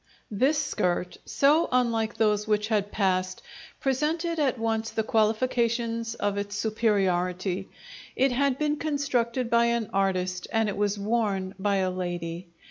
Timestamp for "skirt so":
0.59-1.69